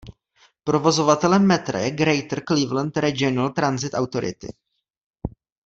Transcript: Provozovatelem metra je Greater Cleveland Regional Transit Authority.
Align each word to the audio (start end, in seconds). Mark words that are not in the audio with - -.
Provozovatelem 0.69 1.45
metra 1.51 1.81
je 1.83 1.91
Greater 1.99 2.41
Cleveland 2.47 2.97
Regional 3.07 3.53
Transit 3.61 3.99
Authority. 4.03 4.55